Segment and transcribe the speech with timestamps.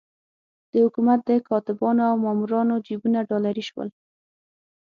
[0.71, 3.89] د حکومت د کاتبانو او مامورانو جېبونه ډالري شول.